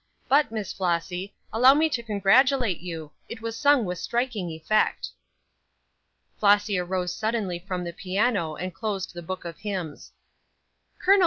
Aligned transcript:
But, 0.27 0.51
Miss 0.51 0.73
Flossy, 0.73 1.35
allow 1.53 1.75
me 1.75 1.87
to 1.89 2.01
congratulate 2.01 2.79
you. 2.79 3.11
It 3.29 3.39
was 3.39 3.55
sung 3.55 3.85
with 3.85 3.99
striking 3.99 4.49
effect." 4.49 5.09
Flossy 6.39 6.79
arose 6.79 7.13
suddenly 7.13 7.59
from 7.59 7.83
the 7.83 7.93
piano, 7.93 8.55
and 8.55 8.73
closed 8.73 9.13
the 9.13 9.21
book 9.21 9.45
of 9.45 9.59
hymns. 9.59 10.11
"Col. 11.05 11.19